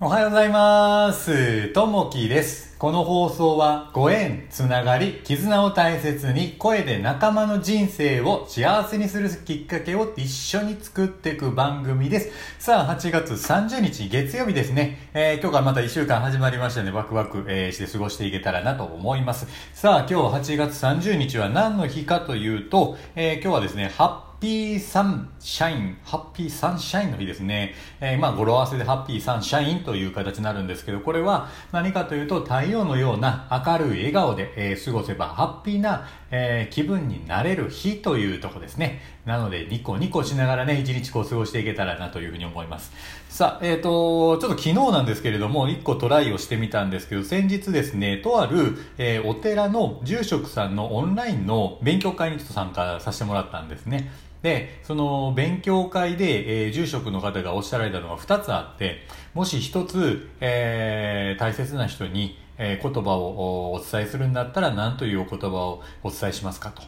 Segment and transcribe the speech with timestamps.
[0.00, 1.72] おはようございます。
[1.72, 2.78] ともきです。
[2.78, 12.30] この放送はご縁、つながり、絆を大切に声で仲間の人生を幸せにするきっかけを一緒に作っていく番組です。
[12.60, 15.10] さあ、8月30日月曜日ですね。
[15.14, 19.48] えー今日からまた1週間始まりましたので、ワクワク、えーして過ごしていけたらなと思います。
[19.74, 27.74] さあ、今日8月30日は何の日かというと、えー今日はですね、ハッピーサンシャイン、ハッピーサンシャインの日ですね。
[28.00, 39.00] えーまあ、語呂合わせでハッピーサンシャインという形になるんですけど、これは何かというと、太陽のような明るい笑顔で、えー過ごせばハッピーな、えー気分になれる日というとこですね。
[39.26, 42.92] なので、ニコニコしながらね、一日こう過ごしていけたらなというふうに思います。
[43.28, 54.27] さあ、えっ、と、ちょっと昨日なんですけれども、一個トライをしてみたんですけど、先日ですね、とある、えお寺の住職さんのオンラインの勉強会にちょっと参加させてもらったんですね。
[54.42, 66.82] で、その勉強会で、えー住職の方がおっしゃられたのが2つあって、もし1つ、えー大切な人に、えー言葉をお伝えするんだったら何というお言葉をお伝えしますかと。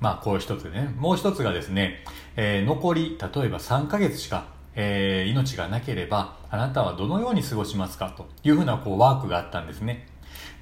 [0.00, 0.94] まあ、こういう一つでね。
[0.96, 2.04] もう一つがですね、
[2.36, 10.06] えー残り、例えば3ヶ月しか、えー命がなければ、あなたはどのように過ごしますかというふうな、こう、ワークがあったんですね。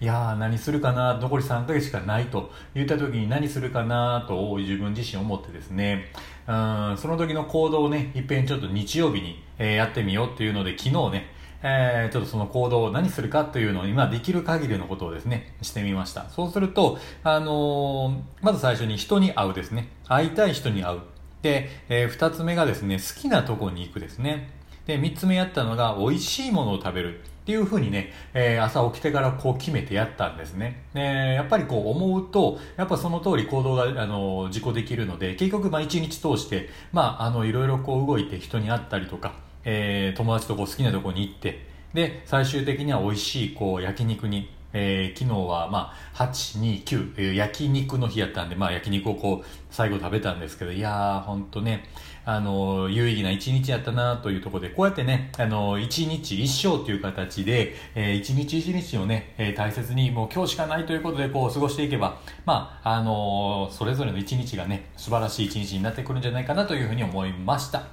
[0.01, 6.13] いやー、何するかな、残り3ヶ月しかないと言った時に何するかなと自分自身思ってですね、
[6.47, 11.31] うん、その時の行動をね、いっぺんちょっと日曜日に、えーやってみようっていうので、昨日ね、
[11.63, 16.29] えーちょっとその行動を何するかというのを今できる限りのことをですね、してみました。
[16.31, 19.89] そうすると、あのーまず最初に人に会うですね。
[20.07, 21.01] 会いたい人に会う。
[21.43, 24.56] で、えー二つ目がですね、好きなとこに行くですね。
[24.87, 27.20] で、三つ目やったのが、美味しいものを食べる。
[27.20, 30.83] っていうふうにね、えー朝起きてからこう決めてやったんですね。
[30.95, 39.34] で、やっぱりこう思うと、やっぱその通り行動が、あの、自己できるので、結局まあ一日通して、まあ、あの、いろいろこう動いて人に会ったりとか、
[39.65, 51.84] えー友達とこう好きなとこに行って、で、最終的には美味しいこう焼肉に、えー昨日はまあ、8、2、9、えー焼肉の日やったんで、まあ焼肉をこう、最後食べたんですけど、いやー、ほんとね、
[52.25, 67.84] あの、有意義な一日やったなというところで、こうやってね、あの、一日一生という形で、えー一日一日をね、えー大切に、もう今日しかないということで、こう、過ごしていけば、まあ、あのそれぞれの一日がね、素晴らしい一日になってくるんじゃないかなというふうに思いました。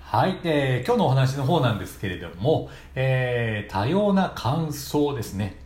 [0.00, 0.38] はい。
[0.42, 5.65] で、今日のお話の方なんですけれども、えー多様な感想ですね。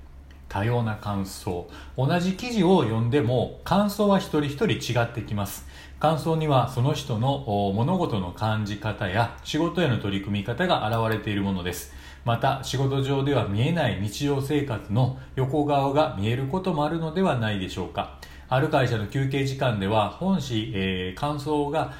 [0.50, 1.71] 多様な感想。
[1.97, 5.66] 同じ記事を読んでも、感想は一人一人違ってきます。
[5.99, 11.94] 感想にはその人の物事の感じ方や仕事への取り組み方が現れているものです。
[12.25, 18.19] また、仕事上では見えない日常生活の横顔が見えることもあるのではないでしょうか。
[18.49, 21.93] ある会社の休憩時間では本誌、えー感想が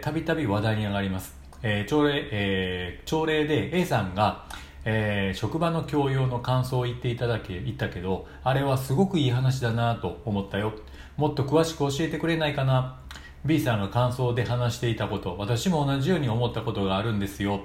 [0.00, 1.36] たびたび話題に上がります。
[1.62, 4.44] えー朝礼、えー朝礼で A さんが、
[4.84, 10.72] えー職場の教養の感想を言っていただけ、言ったけど、あれはすごくいい話だなと思ったよ。
[11.16, 12.98] もっと詳しく教えてくれないかな。
[13.44, 17.60] B さんが感想で話していたこと、私も同じように思ったことがあるんですよ。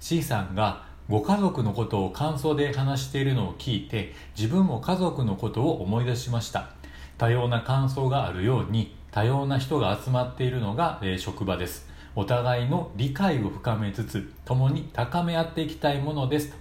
[0.00, 6.70] C さんがご家族のことを感想で話しているのを聞いて、自分も家族のことを思い出しました。
[7.18, 11.89] 多様な感想があるように、多様な人が集まっているのが、えー職場です。
[12.16, 16.54] お互いの理解を深めつつ、共に高め合っていきたいものです。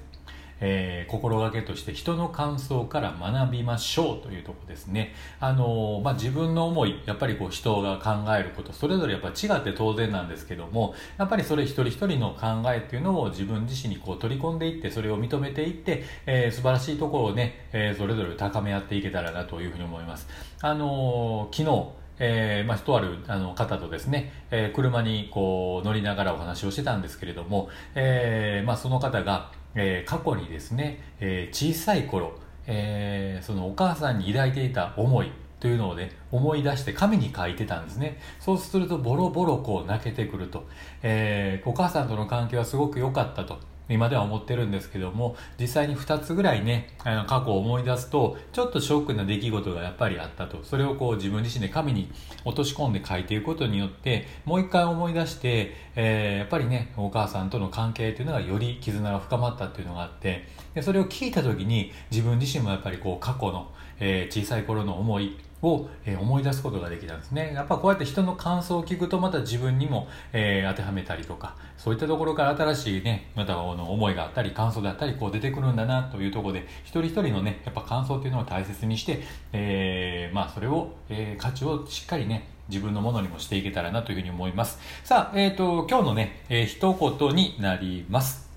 [0.62, 5.14] えー心がけとして人の感想から学びましょうというところですね。
[5.40, 20.28] あのーまあ、自分の思い、やっぱりこう人が考えること、それぞれやっぱ違って当然なんですけども、やっぱりそれ一人一人の考えっていうのを自分自身にこう取り込んでいって、それを認めていって、えー素晴らしいところをね、えーそれぞれ高め合っていけたらなというふうに思います。
[20.62, 32.38] あのー昨日、えーまあ、とあるあの方とですね、えー車にこう乗りながらお話をしてたんですけれども、えーまあ、その方が、え過去にですね、え小さい頃、
[32.68, 38.20] えそのお母さんに抱いていた思いというのをね、思い出して紙に書いてたんですね。
[38.40, 40.68] そうするとボロボロこう泣けてくると。
[41.04, 43.60] えお母さんとの関係はすごく良かったと。
[43.90, 50.64] 今では思ってるんですけども、実際に2つぐらいね、あの過去を思い出すと、ちょっとショックな出来事がやっぱりあったと。
[50.64, 52.12] それをこう自分自身で紙に
[52.46, 67.52] 落とし込んで書いていくことによって、もう一回思い出して、えーやっぱりね、お母さんとの関係というのがより絆が深まったっていうのがあって、でそれを聞いた時に自分自身もやっぱりこう過去の、えー小さい頃の思いを、え思い出すことができたんですね。
[67.54, 79.22] やっぱこうやって人の感想を聞くとまた自分にも、えー当てはめたりとか、そういったところから新しいね、またあの思いがあったり感想だったりこう出てくるんだなというところで、一人一人のね、やっぱ感想っていうのを大切にして、
[79.54, 84.80] えーまあそれを、えー価値をしっかりね、自分のものにもしていけたらなというふうに思います。
[85.04, 88.50] さあ、えっ、と、今日のね、えー一言になります。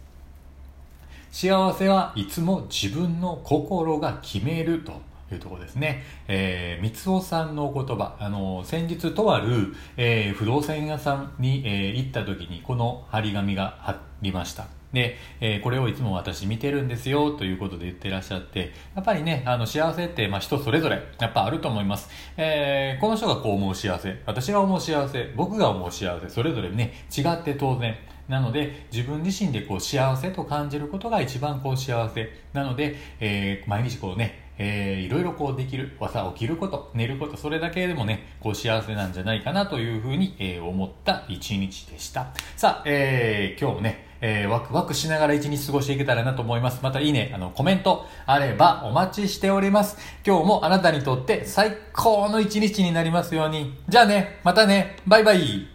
[1.33, 5.01] 幸せはいつも自分の心が決めると
[5.35, 6.03] いうところですね。
[6.29, 14.67] えー、三尾さんのお言葉、あの、先日とある、えー、不動産屋さんに、えー、行った時にこの張り紙が貼りました。
[14.93, 22.11] で、えー、これをいつも私見てるんですよということで言ってらっしゃって、やっぱりね、あの幸せって、まあ、人それぞれやっぱあると思います。
[22.37, 27.97] えー、この人がこう思う幸せ、私が思う幸せ、僕が思う幸せ、それぞれね、違って当然。
[28.29, 32.31] なので、自分自身でこう幸せと感じることが一番こう幸せ。
[32.53, 42.33] なので、えー、毎日こうね、えー、いろいろこうできる、朝起きること、寝ること、それだけでもね、こう幸せなんじゃないかなというふうに、えー、思った一日でした。
[42.57, 46.81] さあ、えー、今日もね、えー、ワクワクしながら一日過ごしていけたらなと思います。
[46.83, 49.99] またいいね、あの、コメントあればお待ちしております。
[50.25, 53.77] 今日もあなたにとって最高の一日になりますように。
[53.89, 55.72] じゃあね、またね、バイバイ。